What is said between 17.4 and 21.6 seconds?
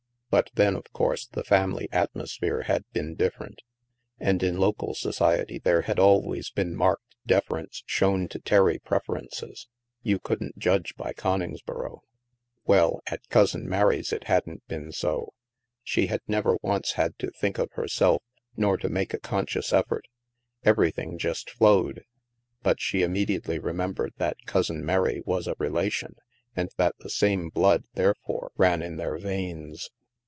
of herself, nor to make a conscious effort. Everything just